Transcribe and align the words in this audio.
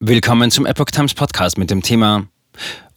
Willkommen 0.00 0.52
zum 0.52 0.64
Epoch 0.64 0.92
Times 0.92 1.12
Podcast 1.12 1.58
mit 1.58 1.70
dem 1.70 1.82
Thema 1.82 2.28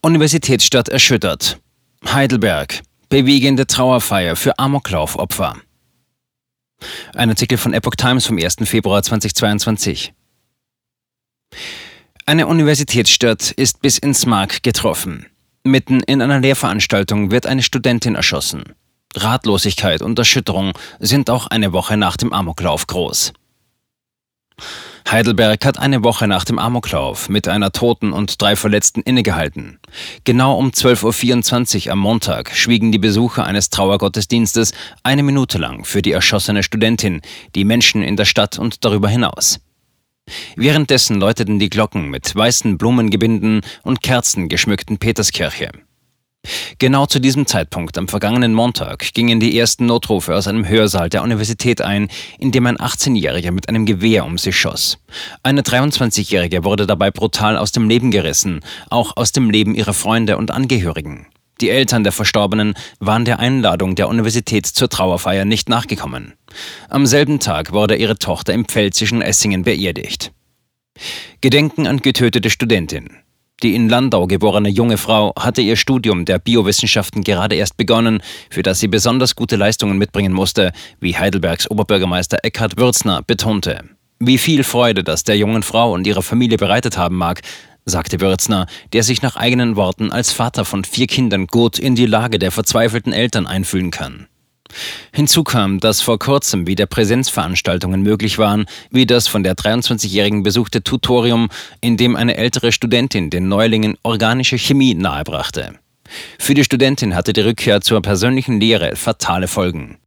Universitätsstadt 0.01 0.87
erschüttert. 0.87 1.59
Heidelberg. 2.05 2.83
Bewegende 3.09 3.65
Trauerfeier 3.65 4.35
für 4.35 4.59
Amoklaufopfer. 4.59 5.55
Ein 7.15 7.29
Artikel 7.29 7.57
von 7.57 7.73
Epoch 7.73 7.95
Times 7.95 8.27
vom 8.27 8.37
1. 8.37 8.57
Februar 8.65 9.01
2022. 9.01 10.13
Eine 12.27 12.45
Universitätsstadt 12.45 13.49
ist 13.49 13.81
bis 13.81 13.97
ins 13.97 14.27
Mark 14.27 14.61
getroffen. 14.61 15.25
Mitten 15.63 16.01
in 16.01 16.21
einer 16.21 16.39
Lehrveranstaltung 16.39 17.31
wird 17.31 17.47
eine 17.47 17.63
Studentin 17.63 18.13
erschossen. 18.13 18.75
Ratlosigkeit 19.15 20.03
und 20.03 20.19
Erschütterung 20.19 20.73
sind 20.99 21.31
auch 21.31 21.47
eine 21.47 21.73
Woche 21.73 21.97
nach 21.97 22.15
dem 22.15 22.31
Amoklauf 22.31 22.85
groß. 22.85 23.33
Heidelberg 25.09 25.65
hat 25.65 25.79
eine 25.79 26.03
Woche 26.03 26.27
nach 26.27 26.45
dem 26.45 26.59
Amoklauf 26.59 27.29
mit 27.29 27.47
einer 27.47 27.71
Toten 27.71 28.13
und 28.13 28.41
drei 28.41 28.55
Verletzten 28.55 29.01
innegehalten. 29.01 29.79
Genau 30.23 30.57
um 30.57 30.69
12.24 30.69 31.87
Uhr 31.87 31.93
am 31.93 31.99
Montag 31.99 32.55
schwiegen 32.55 32.91
die 32.91 32.99
Besucher 32.99 33.45
eines 33.45 33.69
Trauergottesdienstes 33.69 34.73
eine 35.03 35.23
Minute 35.23 35.57
lang 35.57 35.83
für 35.83 36.01
die 36.01 36.11
erschossene 36.11 36.63
Studentin, 36.63 37.21
die 37.55 37.65
Menschen 37.65 38.03
in 38.03 38.15
der 38.15 38.25
Stadt 38.25 38.59
und 38.59 38.85
darüber 38.85 39.09
hinaus. 39.09 39.59
Währenddessen 40.55 41.19
läuteten 41.19 41.59
die 41.59 41.69
Glocken 41.69 42.09
mit 42.09 42.35
weißen 42.35 42.77
Blumengebinden 42.77 43.61
und 43.83 44.01
Kerzen 44.01 44.49
geschmückten 44.49 44.97
Peterskirche. 44.97 45.71
Genau 46.81 47.05
zu 47.05 47.19
diesem 47.19 47.45
Zeitpunkt 47.45 47.95
am 47.99 48.07
vergangenen 48.07 48.55
Montag 48.55 49.13
gingen 49.13 49.39
die 49.39 49.55
ersten 49.55 49.85
Notrufe 49.85 50.35
aus 50.35 50.47
einem 50.47 50.67
Hörsaal 50.67 51.09
der 51.09 51.21
Universität 51.21 51.79
ein, 51.79 52.07
in 52.39 52.51
dem 52.51 52.65
ein 52.65 52.77
18-Jähriger 52.77 53.51
mit 53.51 53.69
einem 53.69 53.85
Gewehr 53.85 54.25
um 54.25 54.39
sich 54.39 54.57
schoss. 54.57 54.97
Eine 55.43 55.61
23-Jährige 55.61 56.63
wurde 56.63 56.87
dabei 56.87 57.11
brutal 57.11 57.55
aus 57.55 57.71
dem 57.71 57.87
Leben 57.87 58.09
gerissen, 58.09 58.61
auch 58.89 59.15
aus 59.15 59.31
dem 59.31 59.51
Leben 59.51 59.75
ihrer 59.75 59.93
Freunde 59.93 60.37
und 60.37 60.49
Angehörigen. 60.49 61.27
Die 61.61 61.69
Eltern 61.69 62.03
der 62.03 62.13
Verstorbenen 62.13 62.73
waren 62.99 63.25
der 63.25 63.37
Einladung 63.37 63.93
der 63.93 64.09
Universität 64.09 64.65
zur 64.65 64.89
Trauerfeier 64.89 65.45
nicht 65.45 65.69
nachgekommen. 65.69 66.33
Am 66.89 67.05
selben 67.05 67.39
Tag 67.39 67.73
wurde 67.73 67.95
ihre 67.95 68.17
Tochter 68.17 68.53
im 68.53 68.65
pfälzischen 68.65 69.21
Essingen 69.21 69.61
beerdigt. 69.61 70.31
Gedenken 71.41 71.85
an 71.85 71.99
getötete 71.99 72.49
Studentin. 72.49 73.17
Die 73.63 73.75
in 73.75 73.89
Landau 73.89 74.25
geborene 74.25 74.69
junge 74.69 74.97
Frau 74.97 75.33
hatte 75.37 75.61
ihr 75.61 75.75
Studium 75.75 76.25
der 76.25 76.39
Biowissenschaften 76.39 77.23
gerade 77.23 77.55
erst 77.55 77.77
begonnen, 77.77 78.23
für 78.49 78.63
das 78.63 78.79
sie 78.79 78.87
besonders 78.87 79.35
gute 79.35 79.55
Leistungen 79.55 79.99
mitbringen 79.99 80.33
musste, 80.33 80.71
wie 80.99 81.15
Heidelbergs 81.15 81.69
Oberbürgermeister 81.69 82.39
Eckhard 82.41 82.77
Würzner 82.77 83.21
betonte. 83.21 83.83
Wie 84.19 84.39
viel 84.39 84.63
Freude 84.63 85.03
das 85.03 85.23
der 85.23 85.37
jungen 85.37 85.61
Frau 85.61 85.93
und 85.93 86.07
ihrer 86.07 86.23
Familie 86.23 86.57
bereitet 86.57 86.97
haben 86.97 87.17
mag, 87.17 87.41
sagte 87.85 88.19
Würzner, 88.19 88.65
der 88.93 89.03
sich 89.03 89.21
nach 89.21 89.35
eigenen 89.35 89.75
Worten 89.75 90.11
als 90.11 90.31
Vater 90.31 90.65
von 90.65 90.83
vier 90.83 91.07
Kindern 91.07 91.45
gut 91.45 91.77
in 91.77 91.93
die 91.95 92.05
Lage 92.07 92.39
der 92.39 92.51
verzweifelten 92.51 93.13
Eltern 93.13 93.45
einfühlen 93.45 93.91
kann. 93.91 94.27
Hinzu 95.11 95.43
kam, 95.43 95.79
dass 95.79 96.01
vor 96.01 96.19
kurzem 96.19 96.67
wieder 96.67 96.85
Präsenzveranstaltungen 96.85 98.01
möglich 98.01 98.37
waren, 98.37 98.65
wie 98.89 99.05
das 99.05 99.27
von 99.27 99.43
der 99.43 99.55
23-Jährigen 99.55 100.43
besuchte 100.43 100.83
Tutorium, 100.83 101.49
in 101.81 101.97
dem 101.97 102.15
eine 102.15 102.37
ältere 102.37 102.71
Studentin 102.71 103.29
den 103.29 103.47
Neulingen 103.47 103.97
organische 104.03 104.57
Chemie 104.57 104.93
nahebrachte. 104.93 105.75
Für 106.39 106.53
die 106.53 106.63
Studentin 106.63 107.15
hatte 107.15 107.33
die 107.33 107.41
Rückkehr 107.41 107.81
zur 107.81 108.01
persönlichen 108.01 108.59
Lehre 108.59 108.95
fatale 108.95 109.47
Folgen. 109.47 109.97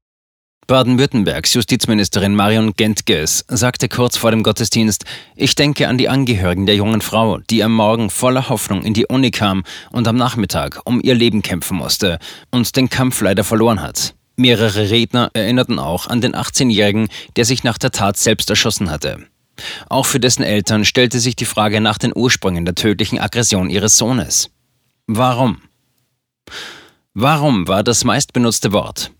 Baden-Württembergs 0.67 1.53
Justizministerin 1.53 2.35
Marion 2.35 2.73
Gentges 2.75 3.45
sagte 3.49 3.89
kurz 3.89 4.17
vor 4.17 4.31
dem 4.31 4.43
Gottesdienst, 4.43 5.05
ich 5.37 5.55
denke 5.55 5.89
an 5.89 5.99
die 5.99 6.09
Angehörigen 6.09 6.65
der 6.65 6.77
jungen 6.77 7.03
Frau, 7.03 7.39
die 7.51 7.63
am 7.63 7.75
Morgen 7.75 8.09
voller 8.09 8.49
Hoffnung 8.49 8.83
in 8.83 8.95
die 8.95 9.07
Uni 9.07 9.31
kam 9.31 9.65
und 9.91 10.09
am 10.09 10.17
Nachmittag 10.17 10.81
um 10.87 11.03
ihr 11.03 11.15
Leben 11.15 11.43
kämpfen 11.43 11.77
musste 11.77 12.19
und 12.51 12.77
den 12.77 12.89
Kampf 12.89 13.21
leider 13.21 13.45
verloren 13.45 13.83
hat. 13.83 14.15
Mehrere 14.37 14.91
Redner 14.91 15.31
erinnerten 15.33 15.79
auch 15.79 16.09
an 16.09 16.21
den 16.21 16.35
18-Jährigen, 16.35 17.09
der 17.37 17.45
sich 17.45 17.63
nach 17.63 17.79
der 17.79 17.93
Tat 17.93 18.17
selbst 18.17 18.51
erschossen 18.51 18.91
hatte. 18.91 19.19
Auch 19.89 20.07
für 20.07 20.19
dessen 20.19 20.43
Eltern 20.43 20.85
stellte 20.85 21.21
sich 21.21 21.37
die 21.37 21.45
Frage 21.45 21.81
nach 21.81 21.99
den 21.99 22.13
Ursprüngen 22.15 22.65
der 22.65 22.75
tödlichen 22.75 23.21
Aggression 23.21 23.71
ihres 23.71 23.97
Sohnes. 23.97 24.51
Warum? 25.07 25.63
Warum 27.13 27.69
war 27.69 27.85
das 27.85 28.03
meistbenutzte 28.03 28.73
Wort? 28.73 29.13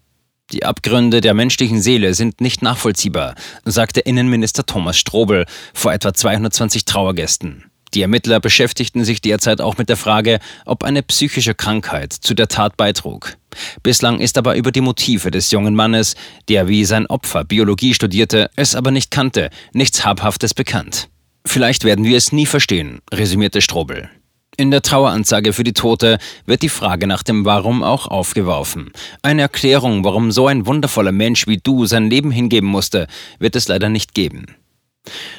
Die 0.51 0.65
Abgründe 0.65 1.21
der 1.21 1.33
menschlichen 1.33 1.81
Seele 1.81 2.15
sind 2.15 2.41
nicht 2.41 2.61
nachvollziehbar, 2.61 3.35
sagte 3.65 4.01
Innenminister 4.01 4.67
Thomas 4.67 4.99
Strobel 4.99 5.47
vor 5.73 5.93
etwa 5.93 6.13
220 6.13 6.85
Trauergästen. 6.85 7.71
Die 7.95 8.03
Ermittler 8.03 8.41
beschäftigten 8.41 9.05
sich 9.05 9.21
derzeit 9.21 9.61
auch 9.61 9.79
mit 9.79 9.89
der 9.89 9.97
Frage, 9.97 10.41
ob 10.67 10.83
eine 10.83 11.03
psychische 11.03 11.55
Krankheit 11.55 12.13
zu 12.13 12.35
der 12.35 12.49
Tat 12.49 12.77
beitrug. 12.77 13.37
Bislang 13.83 14.19
ist 14.19 14.37
aber 14.37 14.57
über 14.57 14.73
die 14.73 14.81
Motive 14.81 15.31
des 15.31 15.53
jungen 15.53 15.77
Mannes, 15.77 16.17
der 16.49 16.67
wie 16.67 16.85
sein 16.85 17.07
Opfer 17.07 17.45
Biologie 17.45 17.95
studierte, 17.95 18.51
es 18.57 18.75
aber 18.75 18.91
nicht 18.91 19.11
kannte, 19.13 19.51
nichts 19.73 20.05
Habhaftes 20.05 20.55
bekannt. 20.55 21.09
Vielleicht 21.47 21.85
werden 21.85 22.05
wir 22.05 22.17
es 22.17 22.33
nie 22.33 22.47
verstehen, 22.47 23.01
resümierte 23.13 23.61
Strobel. 23.61 24.11
In 24.57 24.71
der 24.71 24.83
Traueransage 24.83 25.53
für 25.53 25.65
die 25.65 25.73
Tote 25.73 26.19
wird 26.47 26.63
die 26.63 26.69
Frage 26.69 27.07
nach 27.07 27.23
dem 27.23 27.45
Warum 27.45 27.83
auch 27.83 28.07
aufgeworfen. 28.07 28.93
Eine 29.23 29.43
Erklärung, 29.43 30.05
warum 30.05 30.31
so 30.31 30.47
ein 30.47 30.67
wundervoller 30.67 31.13
Mensch 31.13 31.47
wie 31.47 31.59
du 31.59 31.87
sein 31.87 32.09
Leben 32.09 32.31
hingeben 32.31 32.69
musste, 32.69 33.09
wird 33.41 33.57
es 33.57 33.67
leider 33.67 33.89
nicht 33.89 34.15
geben. 34.15 34.47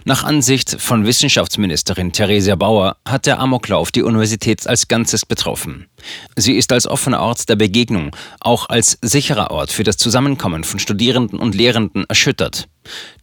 Nach 0.03 0.23
Ansicht 0.23 0.79
von 0.79 1.05
Wissenschaftsministerin 1.05 2.11
Theresia 2.11 2.55
Bauer 2.55 2.97
hat 3.07 3.25
der 3.25 3.39
Amoklauf 3.39 3.91
die 3.91 4.03
Universität 4.03 4.67
als 4.67 4.87
Ganzes 4.87 5.25
betroffen. 5.25 5.87
Sie 6.35 6.55
ist 6.55 6.71
als 6.71 6.87
offener 6.87 7.21
Ort 7.21 7.49
der 7.49 7.55
Begegnung, 7.55 8.15
auch 8.39 8.69
als 8.69 8.99
sicherer 9.01 9.49
Ort 9.51 9.71
für 9.71 9.83
das 9.83 9.97
Zusammenkommen 9.97 10.63
von 10.63 10.79
Studierenden 10.79 11.39
und 11.39 11.55
Lehrenden 11.55 12.05
erschüttert. 12.07 12.67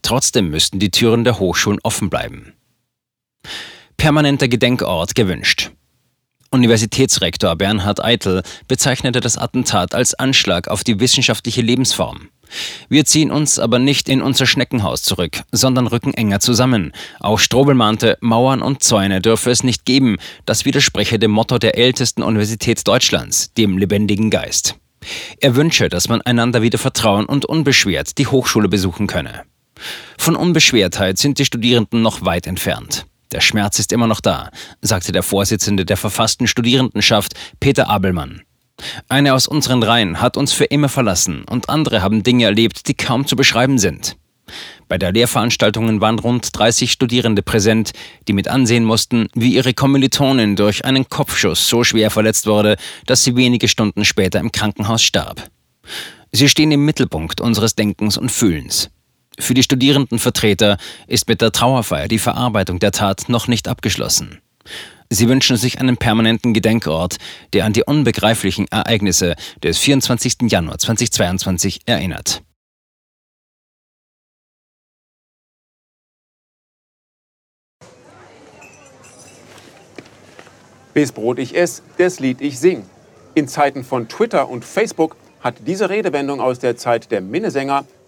Trotzdem 0.03 0.51
müssten 0.51 0.81
die 0.81 0.91
Türen 0.91 1.25
der 1.25 1.39
Hochschulen 1.39 1.79
offen 1.83 2.11
bleiben. 2.11 2.55
Permanenter 3.97 4.49
Gedenkort 4.49 5.15
gewünscht. 5.15 5.71
Universitätsrektor 6.53 7.57
Bernhard 7.57 8.05
Eitel 8.05 8.43
bezeichnete 8.69 9.21
das 9.21 9.39
Attentat 9.39 9.95
als 9.95 10.15
Anschlag 10.15 10.69
auf 10.69 10.85
die 10.85 11.01
wissenschaftliche 11.01 11.63
Lebensform. 11.63 12.29
Wir 12.89 13.05
ziehen 13.05 13.31
uns 13.31 13.59
aber 13.59 13.79
nicht 13.79 14.09
in 14.09 14.23
unser 14.23 14.47
Schneckenhaus 14.47 15.03
zurück, 15.03 15.43
sondern 15.53 15.87
rücken 15.87 16.15
enger 16.15 16.41
zusammen. 16.41 16.93
Auch 17.19 17.39
Strobel 17.39 17.75
mahnte, 17.75 18.19
Mauern 18.21 18.63
und 18.63 18.83
Zäune 18.83 19.21
dürfe 19.21 19.51
es 19.51 19.63
nicht 19.63 19.85
geben. 19.85 20.17
Das 20.45 20.65
widerspreche 20.65 21.19
dem 21.19 21.31
Motto 21.31 21.59
der 21.59 21.79
ältesten 21.79 22.23
Universität 22.23 22.87
Deutschlands, 22.87 23.53
dem 23.55 23.79
lebendigen 23.79 24.31
Geist. 24.31 24.77
Er 25.41 25.57
wünsche, 25.57 25.89
dass 25.89 26.09
man 26.09 26.23
einander 26.23 26.63
wieder 26.63 26.79
vertrauen 26.79 27.27
und 27.27 27.45
unbeschwert 27.47 28.19
die 28.19 28.27
Hochschule 28.27 28.69
besuchen 28.69 29.07
könne. 29.07 29.43
Von 30.19 30.37
Unbeschwertheit 30.37 31.19
sind 31.19 31.39
die 31.39 31.45
Studierenden 31.45 32.03
noch 32.03 32.25
weit 32.25 32.47
entfernt. 32.47 33.07
Der 33.33 33.41
Schmerz 33.41 33.79
ist 33.79 33.93
immer 33.93 34.07
noch 34.07 34.21
da, 34.21 34.51
sagte 34.83 35.11
der 35.11 35.23
Vorsitzende 35.23 35.87
der 35.87 35.97
verfassten 35.97 36.47
Studierendenschaft, 36.47 37.35
Peter 37.61 37.89
Abelmann. 37.89 38.43
Eine 39.09 39.33
aus 39.35 39.49
unseren 39.49 39.83
Reihen 39.83 40.21
hat 40.21 40.37
uns 40.37 40.53
für 40.53 40.65
immer 40.65 40.89
verlassen 40.89 41.45
und 41.49 41.69
andere 41.69 42.03
haben 42.03 42.23
Dinge 42.23 42.45
erlebt, 42.45 42.89
die 42.89 42.95
kaum 42.95 43.27
zu 43.27 43.37
beschreiben 43.37 43.79
sind. 43.79 44.17
Bei 44.89 44.99
der 44.99 45.13
Lehrveranstaltungen 45.13 46.01
waren 46.03 46.19
rund 46.19 46.49
30 46.53 46.93
Studierende 46.93 47.43
präsent, 47.43 47.93
die 48.29 48.35
mit 48.35 48.49
ansehen 48.49 48.85
mussten, 48.85 49.29
wie 49.35 49.55
ihre 49.55 49.73
Kommilitonin 49.73 50.57
durch 50.57 50.85
einen 50.85 51.09
Kopfschuss 51.09 51.69
so 51.69 51.85
schwer 51.85 52.11
verletzt 52.11 52.47
wurde, 52.47 52.77
dass 53.07 53.25
sie 53.25 53.37
wenige 53.37 53.69
Stunden 53.69 54.05
später 54.05 54.41
im 54.41 54.53
Krankenhaus 54.53 55.03
starb. 55.03 55.49
Sie 56.33 56.49
stehen 56.49 56.73
im 56.73 56.85
Mittelpunkt 56.85 57.41
unseres 57.41 57.75
Denkens 57.75 58.19
und 58.19 58.31
Fühlens. 58.31 58.91
Für 59.39 59.55
die 59.55 59.63
Studierendenvertreter 59.63 60.77
ist 61.07 61.29
mit 61.29 61.41
der 61.41 61.53
Trauerfeier 61.53 62.09
die 62.09 62.19
Verarbeitung 62.19 62.79
der 62.79 62.93
Tat 62.93 63.29
noch 63.29 63.49
nicht 63.49 63.69
abgeschlossen. 63.69 64.41
Sie 65.09 65.29
wünschen 65.29 65.57
sich 65.57 65.81
einen 65.81 65.97
permanenten 65.97 66.55
Gedenkort, 66.55 67.17
der 67.53 67.65
an 67.65 67.73
die 67.73 67.85
unbegreiflichen 67.85 68.67
Ereignisse 68.69 69.35
des 69.63 69.79
24. 69.79 70.51
Januar 70.51 70.79
2022 70.79 71.83
erinnert. 71.87 72.43
Bis 80.95 81.13
Brot 81.13 81.39
ich 81.39 81.57
ess, 81.57 81.83
das 81.97 82.21
Lied 82.21 82.43
ich 82.43 82.59
sing. 82.59 82.85
In 83.35 83.49
Zeiten 83.49 83.83
von 83.83 84.09
Twitter 84.09 84.49
und 84.51 84.65
Facebook 84.65 85.17
hat 85.41 85.57
diese 85.67 85.89
Redewendung 85.89 86.41
aus 86.41 86.59
der 86.59 86.77
Zeit 86.77 87.11
der 87.11 87.23
Minnesänger 87.23 87.87